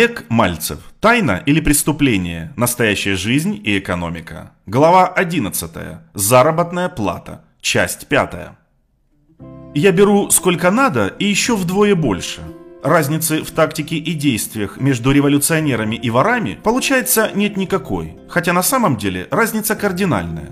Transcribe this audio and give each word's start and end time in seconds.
Олег 0.00 0.24
Мальцев. 0.30 0.78
Тайна 0.98 1.42
или 1.44 1.60
преступление? 1.60 2.54
Настоящая 2.56 3.16
жизнь 3.16 3.60
и 3.62 3.78
экономика. 3.78 4.52
Глава 4.64 5.06
11. 5.06 5.70
Заработная 6.14 6.88
плата. 6.88 7.44
Часть 7.60 8.06
5. 8.08 8.34
Я 9.74 9.92
беру 9.92 10.30
сколько 10.30 10.70
надо 10.70 11.08
и 11.18 11.26
еще 11.26 11.54
вдвое 11.54 11.94
больше. 11.94 12.40
Разницы 12.82 13.42
в 13.42 13.50
тактике 13.50 13.96
и 13.96 14.14
действиях 14.14 14.80
между 14.80 15.12
революционерами 15.12 15.96
и 15.96 16.08
ворами 16.08 16.58
получается 16.64 17.30
нет 17.34 17.58
никакой, 17.58 18.16
хотя 18.26 18.54
на 18.54 18.62
самом 18.62 18.96
деле 18.96 19.28
разница 19.30 19.76
кардинальная. 19.76 20.48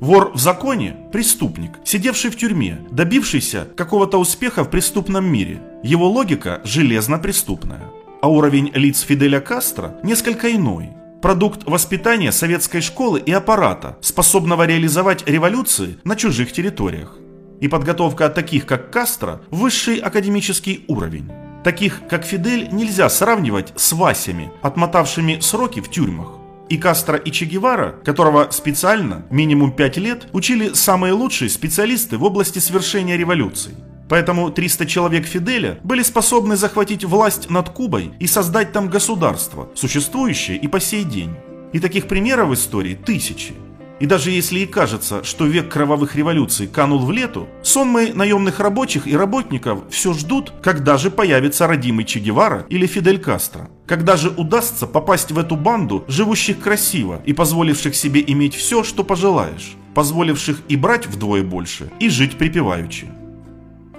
Вор 0.00 0.32
в 0.32 0.38
законе– 0.38 0.96
преступник, 1.12 1.72
сидевший 1.84 2.30
в 2.30 2.36
тюрьме, 2.38 2.78
добившийся 2.90 3.68
какого-то 3.76 4.18
успеха 4.18 4.64
в 4.64 4.70
преступном 4.70 5.30
мире. 5.30 5.60
Его 5.82 6.08
логика 6.08 6.62
железно 6.64 7.18
преступная. 7.18 7.82
А 8.22 8.28
уровень 8.28 8.70
лиц 8.74 9.00
Фиделя 9.00 9.40
Кастро 9.40 9.94
несколько 10.02 10.54
иной. 10.54 10.90
Продукт 11.22 11.64
воспитания 11.64 12.32
советской 12.32 12.82
школы 12.82 13.18
и 13.18 13.32
аппарата, 13.32 13.96
способного 14.02 14.66
реализовать 14.66 15.26
революции 15.26 15.98
на 16.04 16.16
чужих 16.16 16.52
территориях. 16.52 17.16
И 17.60 17.68
подготовка 17.68 18.28
таких, 18.28 18.66
как 18.66 18.90
Кастро, 18.90 19.40
высший 19.50 19.96
академический 19.96 20.84
уровень. 20.88 21.30
Таких, 21.64 22.02
как 22.08 22.24
Фидель, 22.24 22.68
нельзя 22.72 23.08
сравнивать 23.08 23.72
с 23.76 23.92
Васями, 23.92 24.52
отмотавшими 24.60 25.38
сроки 25.40 25.80
в 25.80 25.90
тюрьмах 25.90 26.40
и 26.70 26.78
Кастро 26.78 27.16
и 27.16 27.30
Че 27.32 27.46
Гевара, 27.46 27.96
которого 28.04 28.48
специально, 28.50 29.26
минимум 29.28 29.72
5 29.72 29.96
лет, 29.96 30.28
учили 30.32 30.72
самые 30.72 31.12
лучшие 31.12 31.50
специалисты 31.50 32.16
в 32.16 32.22
области 32.22 32.60
совершения 32.60 33.16
революций. 33.16 33.74
Поэтому 34.10 34.50
300 34.50 34.86
человек 34.86 35.24
Фиделя 35.24 35.78
были 35.84 36.02
способны 36.02 36.56
захватить 36.56 37.04
власть 37.04 37.48
над 37.48 37.70
Кубой 37.70 38.10
и 38.18 38.26
создать 38.26 38.72
там 38.72 38.88
государство, 38.88 39.68
существующее 39.76 40.58
и 40.58 40.66
по 40.66 40.80
сей 40.80 41.04
день. 41.04 41.36
И 41.72 41.78
таких 41.78 42.08
примеров 42.08 42.48
в 42.48 42.54
истории 42.54 42.96
тысячи. 42.96 43.54
И 44.00 44.06
даже 44.06 44.32
если 44.32 44.58
и 44.60 44.66
кажется, 44.66 45.22
что 45.22 45.46
век 45.46 45.68
кровавых 45.68 46.16
революций 46.16 46.66
канул 46.66 46.98
в 47.06 47.12
лету, 47.12 47.46
сонмы 47.62 48.10
наемных 48.12 48.58
рабочих 48.58 49.06
и 49.06 49.16
работников 49.16 49.78
все 49.90 50.12
ждут, 50.12 50.54
когда 50.60 50.98
же 50.98 51.12
появится 51.12 51.68
родимый 51.68 52.04
Че 52.04 52.18
Гевара 52.18 52.66
или 52.68 52.86
Фидель 52.86 53.20
Кастро. 53.20 53.70
Когда 53.86 54.16
же 54.16 54.30
удастся 54.30 54.88
попасть 54.88 55.30
в 55.30 55.38
эту 55.38 55.54
банду, 55.54 56.04
живущих 56.08 56.58
красиво 56.58 57.22
и 57.26 57.32
позволивших 57.32 57.94
себе 57.94 58.24
иметь 58.26 58.56
все, 58.56 58.82
что 58.82 59.04
пожелаешь, 59.04 59.76
позволивших 59.94 60.62
и 60.66 60.74
брать 60.74 61.06
вдвое 61.06 61.44
больше, 61.44 61.92
и 62.00 62.08
жить 62.08 62.38
припеваючи. 62.38 63.19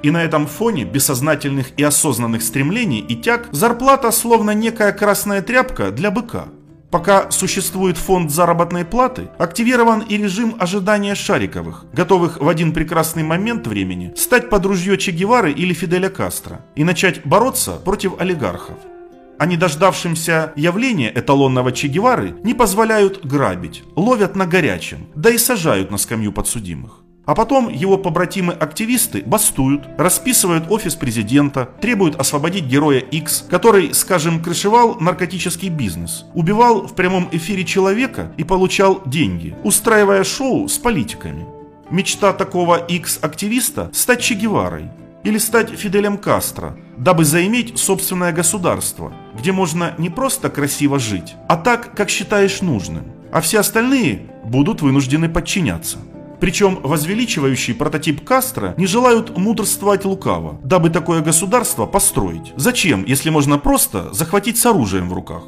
И 0.04 0.12
на 0.12 0.24
этом 0.24 0.48
фоне 0.48 0.84
бессознательных 0.84 1.72
и 1.78 1.84
осознанных 1.84 2.42
стремлений 2.42 3.00
и 3.00 3.16
тяг 3.16 3.50
зарплата 3.52 4.12
словно 4.12 4.52
некая 4.52 4.92
красная 4.92 5.42
тряпка 5.42 5.92
для 5.92 6.12
быка– 6.12 6.46
Пока 6.92 7.32
существует 7.32 7.98
фонд 7.98 8.32
заработной 8.32 8.84
платы, 8.84 9.30
активирован 9.40 10.02
и 10.02 10.18
режим 10.18 10.58
ожидания 10.60 11.16
Шариковых, 11.16 11.86
готовых 11.94 12.42
в 12.42 12.50
один 12.50 12.74
прекрасный 12.74 13.24
момент 13.24 13.66
времени 13.66 14.14
стать 14.18 14.50
под 14.50 14.66
ружье 14.66 14.98
Че 14.98 15.12
Гевары 15.12 15.54
или 15.54 15.74
Фиделя 15.74 16.10
Кастро 16.10 16.66
и 16.76 16.84
начать 16.84 17.26
бороться 17.26 17.78
против 17.78 18.20
олигархов. 18.20 18.76
А 19.40 19.46
не 19.46 19.56
дождавшимся 19.56 20.52
явления 20.58 21.10
эталонного 21.16 21.72
Че 21.72 21.88
Гевары 21.88 22.36
не 22.44 22.54
позволяют 22.54 23.26
грабить, 23.26 23.84
ловят 23.96 24.36
на 24.36 24.46
горячем, 24.46 25.08
да 25.16 25.30
и 25.30 25.38
сажают 25.38 25.92
на 25.92 25.98
скамью 25.98 26.34
подсудимых. 26.34 27.01
А 27.26 27.36
потом 27.36 27.70
его 27.70 27.98
побратимы-активисты 27.98 29.22
бастуют, 29.26 29.88
расписывают 29.98 30.72
офис 30.72 30.96
президента, 30.96 31.70
требуют 31.80 32.16
освободить 32.20 32.66
героя 32.66 33.00
X, 33.00 33.46
который, 33.50 33.94
скажем, 33.94 34.42
крышевал 34.42 35.00
наркотический 35.00 35.70
бизнес, 35.70 36.26
убивал 36.34 36.88
в 36.88 36.96
прямом 36.96 37.30
эфире 37.32 37.64
человека 37.64 38.32
и 38.38 38.44
получал 38.44 39.04
деньги, 39.06 39.56
устраивая 39.64 40.24
шоу 40.24 40.68
с 40.68 40.78
политиками. 40.80 41.46
Мечта 41.92 42.34
такого 42.34 42.78
X-активиста– 42.78 43.90
стать 43.94 44.22
Че 44.22 44.36
Геварой 44.36 44.90
или 45.24 45.38
стать 45.38 45.70
Фиделем 45.70 46.18
Кастро, 46.18 46.78
дабы 46.98 47.26
заиметь 47.26 47.78
собственное 47.78 48.32
государство, 48.32 49.14
где 49.38 49.52
можно 49.52 49.94
не 49.98 50.10
просто 50.10 50.50
красиво 50.50 50.98
жить, 50.98 51.36
а 51.48 51.58
так, 51.58 51.94
как 51.96 52.10
считаешь 52.10 52.62
нужным, 52.62 53.12
а 53.32 53.42
все 53.42 53.60
остальные 53.60 54.32
будут 54.44 54.82
вынуждены 54.82 55.30
подчиняться. 55.30 56.00
Причем 56.42 56.80
возвеличивающий 56.82 57.76
прототип 57.76 58.26
Кастро 58.26 58.74
не 58.76 58.88
желают 58.88 59.38
мудрствовать 59.38 60.06
лукаво, 60.06 60.60
дабы 60.64 60.90
такое 60.90 61.22
государство 61.22 61.86
построить. 61.86 62.52
Зачем, 62.56 63.06
если 63.06 63.30
можно 63.30 63.60
просто 63.60 64.12
захватить 64.12 64.58
с 64.58 64.66
оружием 64.66 65.08
в 65.08 65.14
руках? 65.14 65.44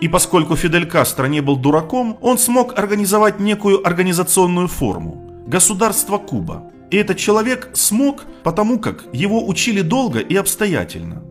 И 0.00 0.08
поскольку 0.08 0.56
Фидель 0.56 0.86
Кастро 0.86 1.26
не 1.26 1.40
был 1.40 1.56
дураком, 1.56 2.18
он 2.20 2.38
смог 2.38 2.76
организовать 2.76 3.38
некую 3.38 3.86
организационную 3.86 4.66
форму– 4.66 5.44
государство 5.46 6.18
Куба. 6.18 6.72
И 6.90 6.96
этот 6.96 7.18
человек 7.18 7.70
смог, 7.74 8.24
потому 8.42 8.80
как 8.80 9.04
его 9.12 9.46
учили 9.46 9.80
долго 9.80 10.18
и 10.18 10.34
обстоятельно. 10.34 11.22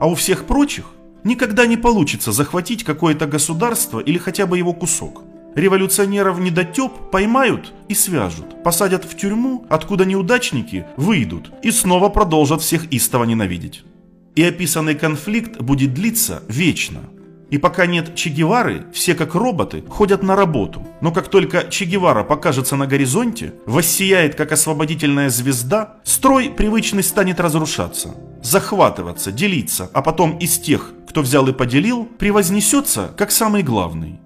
А 0.00 0.08
у 0.08 0.14
всех 0.14 0.46
прочих 0.46 0.86
никогда 1.22 1.66
не 1.66 1.76
получится 1.76 2.32
захватить 2.32 2.82
какое-то 2.82 3.26
государство 3.26 4.00
или 4.00 4.16
хотя 4.16 4.46
бы 4.46 4.56
его 4.56 4.72
кусок. 4.72 5.27
Революционеров 5.54 6.38
недотеп 6.38 6.92
поймают 7.10 7.72
и 7.88 7.94
свяжут, 7.94 8.62
посадят 8.62 9.04
в 9.04 9.16
тюрьму, 9.16 9.66
откуда 9.68 10.04
неудачники 10.04 10.86
выйдут 10.96 11.50
и 11.62 11.70
снова 11.70 12.08
продолжат 12.10 12.62
всех 12.62 12.92
истово 12.92 13.24
ненавидеть. 13.24 13.82
И 14.36 14.42
описанный 14.44 14.94
конфликт 14.94 15.60
будет 15.60 15.94
длиться 15.94 16.42
вечно. 16.48 17.00
И 17.50 17.56
пока 17.56 17.86
нет 17.86 18.14
Че 18.14 18.28
Гевары, 18.30 18.86
все 18.92 19.14
как 19.14 19.34
роботы 19.34 19.82
ходят 19.88 20.22
на 20.22 20.36
работу. 20.36 20.86
Но 21.00 21.12
как 21.12 21.28
только 21.28 21.66
Че 21.70 21.86
Гевара 21.86 22.22
покажется 22.22 22.76
на 22.76 22.86
горизонте, 22.86 23.54
воссияет 23.64 24.34
как 24.34 24.52
освободительная 24.52 25.30
звезда, 25.30 25.96
строй 26.04 26.50
привычный 26.50 27.02
станет 27.02 27.40
разрушаться, 27.40 28.14
захватываться, 28.42 29.32
делиться, 29.32 29.90
а 29.94 30.02
потом 30.02 30.36
из 30.38 30.58
тех, 30.58 30.92
кто 31.08 31.22
взял 31.22 31.48
и 31.48 31.52
поделил, 31.52 32.04
превознесется 32.04 33.10
как 33.16 33.30
самый 33.30 33.62
главный. 33.62 34.20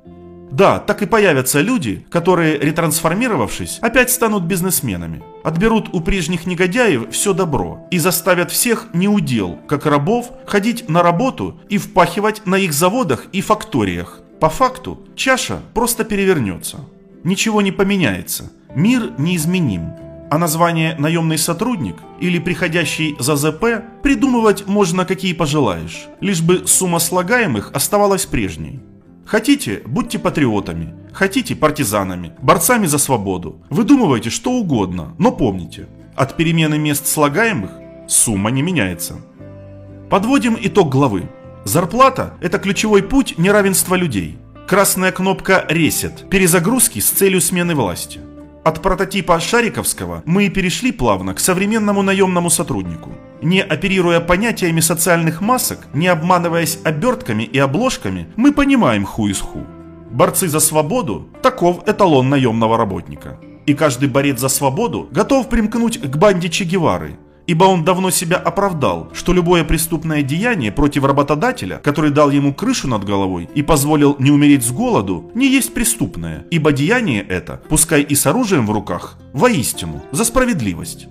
Да, 0.53 0.79
так 0.79 1.01
и 1.01 1.07
появятся 1.07 1.63
люди, 1.63 2.05
которые, 2.11 2.59
ретрансформировавшись, 2.59 3.79
опять 3.81 4.11
станут 4.11 4.43
бизнесменами. 4.43 5.23
Отберут 5.43 5.89
у 5.95 6.01
прежних 6.01 6.45
негодяев 6.45 7.11
все 7.11 7.33
добро 7.33 7.89
и 7.91 7.99
заставят 7.99 8.51
всех 8.51 8.89
неудел, 8.93 9.59
как 9.67 9.87
рабов, 9.87 10.31
ходить 10.47 10.91
на 10.91 11.03
работу 11.03 11.59
и 11.71 11.79
впахивать 11.79 12.45
на 12.45 12.57
их 12.57 12.75
заводах 12.75 13.29
и 13.33 13.41
факториях. 13.41 14.21
По 14.41 14.51
факту 14.51 14.99
чаша 15.17 15.61
просто 15.73 16.05
перевернется. 16.05 16.81
Ничего 17.25 17.63
не 17.63 17.73
поменяется. 17.73 18.53
Мир 18.75 19.13
неизменим. 19.17 19.95
А 20.31 20.37
название 20.37 20.97
«наемный 20.99 21.39
сотрудник» 21.39 21.97
или 22.21 22.39
«приходящий 22.39 23.17
за 23.19 23.37
ЗП» 23.37 23.65
придумывать 24.03 24.67
можно 24.67 25.07
какие 25.07 25.33
пожелаешь, 25.33 26.09
лишь 26.21 26.43
бы 26.43 26.67
сумма 26.67 26.99
слагаемых 26.99 27.71
оставалась 27.73 28.27
прежней. 28.27 28.81
Хотите, 29.33 29.81
будьте 29.87 30.19
патриотами, 30.19 30.93
хотите 31.11 31.57
партизанами, 31.57 32.33
борцами 32.43 32.85
за 32.85 32.99
свободу. 32.99 33.63
Выдумывайте 33.71 34.29
что 34.29 34.51
угодно, 34.51 35.15
но 35.17 35.33
помните, 35.33 35.89
от 36.15 36.37
перемены 36.37 36.77
мест 36.77 37.07
слагаемых 37.07 37.71
сумма 38.07 38.51
не 38.51 38.61
меняется. 38.61 39.23
Подводим 40.11 40.59
итог 40.61 40.91
главы. 40.91 41.31
Зарплата– 41.65 42.35
это 42.43 42.59
ключевой 42.59 43.03
путь 43.03 43.39
неравенства 43.39 43.95
людей. 43.95 44.37
Красная 44.69 45.13
кнопка 45.13 45.65
«Ресет»– 45.67 46.29
перезагрузки 46.31 46.99
с 46.99 47.09
целью 47.09 47.41
смены 47.41 47.75
власти. 47.75 48.21
От 48.65 48.83
прототипа 48.83 49.41
Шариковского 49.41 50.23
мы 50.27 50.45
и 50.45 50.51
перешли 50.51 50.93
плавно 50.93 51.33
к 51.33 51.41
современному 51.41 52.03
наемному 52.03 52.51
сотруднику– 52.51 53.15
не 53.43 53.63
оперируя 53.63 54.21
понятиями 54.21 54.81
социальных 54.81 55.41
масок, 55.41 55.87
не 55.93 56.09
обманываясь 56.09 56.79
обертками 56.85 57.43
и 57.43 57.59
обложками, 57.59 58.29
мы 58.37 58.53
понимаем 58.53 59.05
ху 59.05 59.29
из 59.29 59.41
ху. 59.41 59.67
Борцы 60.11 60.49
за 60.49 60.61
свободу– 60.61 61.29
таков 61.43 61.89
эталон 61.89 62.29
наемного 62.29 62.77
работника. 62.77 63.39
И 63.67 63.75
каждый 63.75 64.09
борец 64.09 64.41
за 64.41 64.49
свободу 64.49 65.09
готов 65.11 65.49
примкнуть 65.49 66.01
к 66.01 66.17
банде 66.17 66.49
Че 66.49 66.65
Гевары, 66.65 67.17
ибо 67.47 67.65
он 67.65 67.85
давно 67.85 68.11
себя 68.11 68.37
оправдал, 68.37 69.11
что 69.15 69.33
любое 69.33 69.65
преступное 69.65 70.23
деяние 70.23 70.73
против 70.73 71.05
работодателя, 71.05 71.79
который 71.79 72.11
дал 72.11 72.31
ему 72.31 72.53
крышу 72.53 72.89
над 72.89 73.05
головой 73.05 73.49
и 73.55 73.63
позволил 73.63 74.17
не 74.19 74.31
умереть 74.31 74.65
с 74.65 74.71
голоду, 74.71 75.31
не 75.35 75.49
есть 75.49 75.75
преступное, 75.75 76.45
ибо 76.51 76.73
деяние 76.73 77.23
это, 77.23 77.63
пускай 77.69 78.03
и 78.03 78.15
с 78.15 78.27
оружием 78.27 78.67
в 78.67 78.73
руках, 78.73 79.19
воистину, 79.33 80.03
за 80.13 80.25
справедливость. 80.25 81.07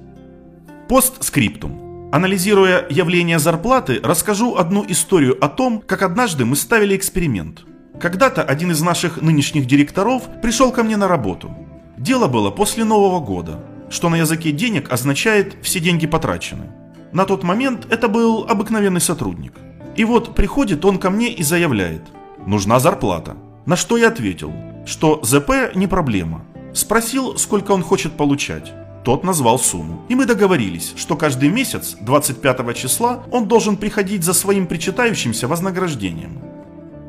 Постскриптум. 0.88 1.91
Анализируя 2.12 2.86
явление 2.90 3.40
зарплаты, 3.40 4.02
расскажу 4.04 4.58
одну 4.58 4.84
историю 4.86 5.38
о 5.44 5.48
том, 5.48 5.80
как 5.80 6.02
однажды 6.02 6.44
мы 6.44 6.58
ставили 6.58 6.98
эксперимент. 6.98 7.62
Когда-то 8.02 8.44
один 8.44 8.72
из 8.72 8.82
наших 8.82 9.22
нынешних 9.22 9.66
директоров 9.66 10.24
пришел 10.42 10.74
ко 10.74 10.84
мне 10.84 10.98
на 10.98 11.08
работу. 11.08 11.56
Дело 11.98 12.28
было 12.28 12.52
после 12.52 12.84
Нового 12.84 13.22
года, 13.26 13.64
что 13.90 14.10
на 14.10 14.16
языке 14.16 14.52
денег 14.52 14.92
означает 14.92 15.56
«все 15.62 15.80
деньги 15.80 16.06
потрачены». 16.06 16.66
На 17.14 17.24
тот 17.24 17.44
момент 17.44 17.88
это 17.90 18.10
был 18.10 18.46
обыкновенный 18.46 19.02
сотрудник. 19.02 19.54
И 19.96 20.04
вот 20.04 20.36
приходит 20.36 20.84
он 20.84 20.98
ко 20.98 21.10
мне 21.12 21.32
и 21.32 21.44
заявляет, 21.44 22.02
нужна 22.46 22.82
зарплата. 22.82 23.38
На 23.66 23.78
что 23.78 23.96
я 23.96 24.10
ответил, 24.10 24.52
что 24.86 25.22
ЗП 25.24 25.76
не 25.76 25.88
проблема. 25.88 26.44
Спросил, 26.74 27.38
сколько 27.38 27.72
он 27.72 27.84
хочет 27.84 28.18
получать. 28.18 28.74
Тот 29.04 29.24
назвал 29.24 29.58
сумму. 29.58 30.06
И 30.10 30.16
мы 30.16 30.26
договорились, 30.26 30.94
что 30.96 31.16
каждый 31.16 31.50
месяц, 31.50 31.98
25 32.02 32.78
числа, 32.78 33.24
он 33.32 33.48
должен 33.48 33.78
приходить 33.78 34.24
за 34.24 34.34
своим 34.34 34.68
причитающимся 34.68 35.48
вознаграждением. 35.48 36.40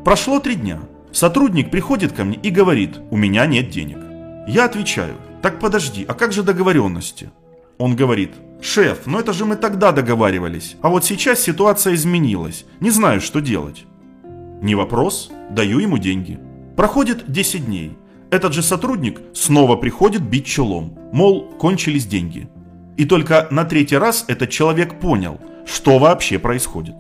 Прошло 0.04 0.40
три 0.40 0.54
дня. 0.54 0.80
Сотрудник 1.12 1.70
приходит 1.70 2.12
ко 2.12 2.24
мне 2.24 2.38
и 2.42 2.50
говорит, 2.50 2.98
у 3.10 3.16
меня 3.16 3.44
нет 3.46 3.68
денег. 3.68 3.98
Я 4.48 4.64
отвечаю, 4.64 5.16
так 5.42 5.60
подожди, 5.60 6.04
а 6.08 6.14
как 6.14 6.32
же 6.32 6.42
договоренности? 6.42 7.30
Он 7.76 7.94
говорит, 7.94 8.32
шеф, 8.62 9.00
ну 9.06 9.18
это 9.18 9.32
же 9.32 9.44
мы 9.44 9.56
тогда 9.56 9.92
договаривались, 9.92 10.76
а 10.80 10.88
вот 10.88 11.04
сейчас 11.04 11.40
ситуация 11.40 11.94
изменилась, 11.94 12.64
не 12.80 12.90
знаю, 12.90 13.20
что 13.20 13.40
делать. 13.40 13.84
Не 14.62 14.74
вопрос, 14.74 15.30
даю 15.50 15.80
ему 15.80 15.98
деньги. 15.98 16.40
Проходит 16.76 17.30
10 17.30 17.66
дней. 17.66 17.96
Этот 18.32 18.54
же 18.54 18.62
сотрудник 18.62 19.20
снова 19.34 19.76
приходит 19.76 20.22
бить 20.22 20.46
челом, 20.46 20.98
мол, 21.12 21.50
кончились 21.58 22.06
деньги. 22.06 22.48
И 22.96 23.04
только 23.04 23.46
на 23.50 23.64
третий 23.66 23.98
раз 23.98 24.24
этот 24.26 24.48
человек 24.48 24.98
понял, 24.98 25.38
что 25.66 25.98
вообще 25.98 26.38
происходит. 26.38 26.94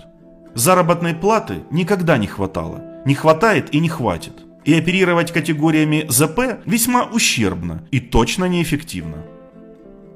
Заработной 0.54 1.14
платы 1.14 1.62
никогда 1.70 2.18
не 2.18 2.26
хватало, 2.26 2.82
не 3.06 3.14
хватает 3.14 3.74
и 3.74 3.80
не 3.80 3.88
хватит. 3.88 4.44
И 4.66 4.74
оперировать 4.74 5.32
категориями 5.32 6.04
ЗП 6.10 6.60
весьма 6.66 7.04
ущербно 7.04 7.82
и 7.90 7.98
точно 7.98 8.44
неэффективно. 8.44 9.24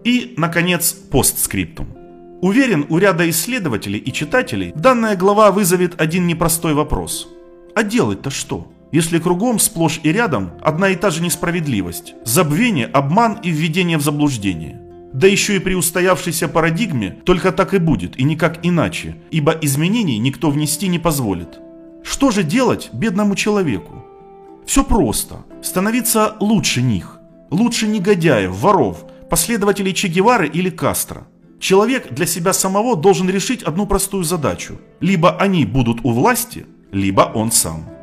И, 0.04 0.34
наконец, 0.36 0.92
постскриптум. 0.92 1.96
Уверен, 2.42 2.84
у 2.90 2.98
ряда 2.98 3.28
исследователей 3.30 3.98
и 3.98 4.12
читателей 4.12 4.72
данная 4.76 5.16
глава 5.16 5.50
вызовет 5.50 5.98
один 5.98 6.26
непростой 6.26 6.74
вопрос. 6.74 7.26
А 7.74 7.82
делать-то 7.82 8.28
что? 8.28 8.70
Если 8.92 9.18
кругом, 9.18 9.58
сплошь 9.58 10.00
и 10.02 10.12
рядом, 10.12 10.52
одна 10.62 10.90
и 10.90 10.96
та 10.96 11.10
же 11.10 11.22
несправедливость, 11.22 12.14
забвение, 12.24 12.86
обман 12.86 13.40
и 13.42 13.50
введение 13.50 13.98
в 13.98 14.02
заблуждение. 14.02 14.80
Да 15.12 15.26
еще 15.26 15.56
и 15.56 15.60
при 15.60 15.74
устоявшейся 15.74 16.46
парадигме 16.46 17.10
только 17.24 17.50
так 17.50 17.74
и 17.74 17.78
будет, 17.78 18.18
и 18.18 18.22
никак 18.22 18.58
иначе, 18.64 19.16
ибо 19.30 19.52
изменений 19.52 20.18
никто 20.18 20.50
внести 20.50 20.88
не 20.88 20.98
позволит. 20.98 21.58
Что 22.04 22.30
же 22.30 22.42
делать 22.42 22.90
бедному 22.92 23.34
человеку? 23.34 24.04
Все 24.66 24.84
просто. 24.84 25.44
Становиться 25.62 26.36
лучше 26.38 26.82
них. 26.82 27.18
Лучше 27.50 27.86
негодяев, 27.86 28.50
воров, 28.52 29.04
последователей 29.30 29.94
Че 29.94 30.08
Гевары 30.08 30.48
или 30.48 30.70
Кастро. 30.70 31.26
Человек 31.58 32.12
для 32.12 32.26
себя 32.26 32.52
самого 32.52 32.96
должен 32.96 33.30
решить 33.30 33.62
одну 33.62 33.86
простую 33.86 34.24
задачу. 34.24 34.78
Либо 35.00 35.36
они 35.38 35.64
будут 35.64 36.00
у 36.04 36.12
власти, 36.12 36.66
либо 36.92 37.22
он 37.22 37.50
сам. 37.50 37.95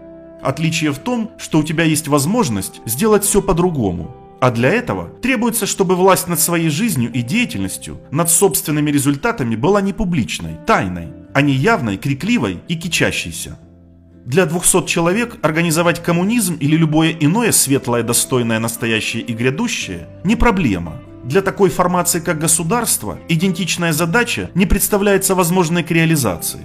Отличие 0.44 0.92
в 0.92 1.00
том, 1.00 1.32
что 1.38 1.60
у 1.60 1.64
тебя 1.64 1.84
есть 1.84 2.08
возможность 2.08 2.82
сделать 2.86 3.24
все 3.24 3.42
по-другому. 3.42 4.16
А 4.42 4.52
для 4.52 4.70
этого 4.70 5.08
требуется, 5.22 5.66
чтобы 5.66 5.96
власть 5.96 6.28
над 6.28 6.40
своей 6.40 6.70
жизнью 6.70 7.10
и 7.14 7.22
деятельностью, 7.22 8.02
над 8.12 8.30
собственными 8.30 8.92
результатами 8.92 9.56
была 9.56 9.80
не 9.82 9.94
публичной, 9.94 10.58
тайной, 10.68 11.14
а 11.34 11.42
не 11.42 11.54
явной, 11.54 11.98
крикливой 11.98 12.60
и 12.68 12.76
кичащейся. 12.76 13.58
Для 14.26 14.46
200 14.46 14.86
человек 14.86 15.38
организовать 15.42 16.04
коммунизм 16.04 16.56
или 16.56 16.76
любое 16.76 17.12
иное 17.12 17.54
светлое, 17.54 18.04
достойное, 18.04 18.60
настоящее 18.60 19.24
и 19.24 19.34
грядущее 19.34 20.08
не 20.26 20.36
проблема. 20.36 21.02
Для 21.24 21.42
такой 21.42 21.70
формации, 21.70 22.20
как 22.20 22.38
государство, 22.38 23.18
идентичная 23.30 23.94
задача 23.94 24.50
не 24.56 24.66
представляется 24.66 25.36
возможной 25.36 25.84
к 25.84 25.92
реализации. 25.92 26.60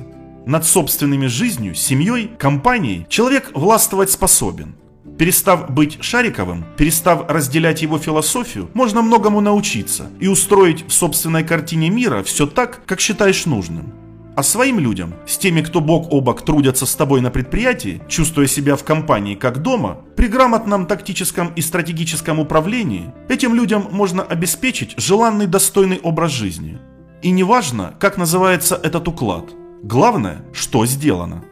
Над 0.49 0.65
собственными 0.65 1.27
жизнью, 1.27 1.75
семьей, 1.75 2.31
компанией 2.39 3.05
человек 3.11 3.51
властвовать 3.53 4.11
способен. 4.11 4.77
Перестав 5.19 5.69
быть 5.69 5.99
Шариковым, 6.01 6.65
перестав 6.79 7.29
разделять 7.29 7.83
его 7.83 7.99
философию, 7.99 8.71
можно 8.73 9.03
многому 9.03 9.43
научиться 9.43 10.11
и 10.19 10.27
устроить 10.27 10.89
в 10.89 10.93
собственной 10.95 11.45
картине 11.45 11.91
мира 11.91 12.23
все 12.23 12.47
так, 12.47 12.81
как 12.87 12.99
считаешь 12.99 13.45
нужным. 13.45 13.93
А 14.37 14.43
своим 14.43 14.79
людям, 14.79 15.13
с 15.27 15.37
теми, 15.37 15.61
кто 15.61 15.83
бок 15.83 16.11
о 16.11 16.23
бок 16.23 16.43
трудятся 16.43 16.87
с 16.87 16.95
тобой 16.95 17.21
на 17.21 17.31
предприятии, 17.31 18.01
чувствуя 18.09 18.47
себя 18.47 18.77
в 18.77 18.85
компании 18.85 19.35
как 19.35 19.61
дома, 19.61 19.99
при 20.17 20.29
грамотном 20.29 20.87
тактическом 20.87 21.53
и 21.57 21.61
стратегическом 21.61 22.41
управлении, 22.41 23.13
этим 23.29 23.55
людям 23.55 23.89
можно 23.91 24.23
обеспечить 24.23 24.95
желанный 24.97 25.47
достойный 25.47 26.01
образ 26.03 26.33
жизни. 26.33 26.79
И 27.21 27.33
неважно, 27.33 27.93
как 28.01 28.17
называется 28.17 28.81
этот 28.83 29.09
уклад, 29.09 29.45
главное, 29.83 30.45
что 30.53 30.87
сделано. 30.87 31.45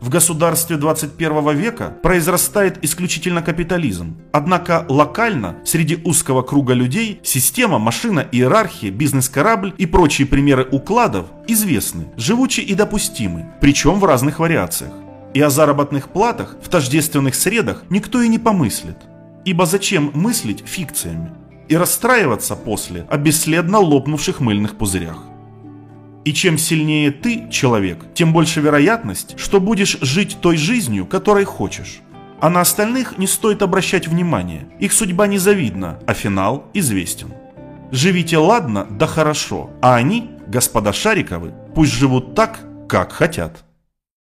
В 0.00 0.10
государстве 0.10 0.76
21 0.76 1.56
века 1.56 1.96
произрастает 2.02 2.84
исключительно 2.84 3.40
капитализм. 3.40 4.18
Однако 4.32 4.84
локально, 4.90 5.56
среди 5.64 5.98
узкого 6.04 6.42
круга 6.42 6.74
людей, 6.74 7.20
система, 7.22 7.78
машина, 7.78 8.26
иерархия, 8.30 8.90
бизнес-корабль 8.90 9.72
и 9.78 9.86
прочие 9.86 10.26
примеры 10.26 10.68
укладов 10.70 11.26
известны, 11.48 12.08
живучи 12.18 12.60
и 12.60 12.74
допустимы, 12.74 13.54
причем 13.62 13.98
в 13.98 14.04
разных 14.04 14.40
вариациях. 14.40 14.92
И 15.32 15.40
о 15.40 15.48
заработных 15.48 16.10
платах 16.10 16.56
в 16.62 16.68
тождественных 16.68 17.34
средах 17.34 17.84
никто 17.88 18.20
и 18.20 18.28
не 18.28 18.38
помыслит. 18.38 18.98
Ибо 19.46 19.64
зачем 19.64 20.10
мыслить 20.12 20.64
фикциями? 20.66 21.32
И 21.68 21.76
расстраиваться 21.78 22.56
после 22.56 23.06
о 23.08 23.16
бесследно 23.16 23.78
лопнувших 23.78 24.40
мыльных 24.40 24.76
пузырях. 24.76 25.22
И 26.24 26.32
чем 26.32 26.56
сильнее 26.56 27.10
ты, 27.10 27.48
человек, 27.50 27.98
тем 28.14 28.32
больше 28.32 28.60
вероятность, 28.60 29.38
что 29.38 29.60
будешь 29.60 29.98
жить 30.00 30.38
той 30.40 30.56
жизнью, 30.56 31.06
которой 31.06 31.44
хочешь. 31.44 32.00
А 32.40 32.50
на 32.50 32.60
остальных 32.60 33.18
не 33.18 33.26
стоит 33.26 33.62
обращать 33.62 34.08
внимания. 34.08 34.66
Их 34.80 34.92
судьба 34.92 35.26
незавидна, 35.26 35.98
а 36.06 36.14
финал 36.14 36.66
известен. 36.74 37.32
Живите 37.90 38.38
ладно, 38.38 38.86
да 38.90 39.06
хорошо, 39.06 39.70
а 39.80 39.96
они, 39.96 40.30
господа 40.46 40.92
Шариковы, 40.92 41.52
пусть 41.74 41.92
живут 41.92 42.34
так, 42.34 42.60
как 42.88 43.12
хотят. 43.12 43.63